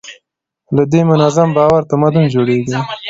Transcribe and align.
له 0.75 0.83
دې 0.91 1.01
منظم 1.09 1.49
باور 1.57 1.81
تمدن 1.91 2.25
جوړېږي. 2.33 2.75